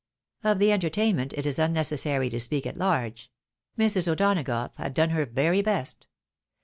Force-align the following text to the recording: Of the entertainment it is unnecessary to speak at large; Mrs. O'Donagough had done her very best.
Of 0.43 0.57
the 0.57 0.71
entertainment 0.71 1.31
it 1.37 1.45
is 1.45 1.59
unnecessary 1.59 2.31
to 2.31 2.39
speak 2.39 2.65
at 2.65 2.75
large; 2.75 3.31
Mrs. 3.77 4.07
O'Donagough 4.11 4.75
had 4.77 4.95
done 4.95 5.11
her 5.11 5.27
very 5.27 5.61
best. 5.61 6.07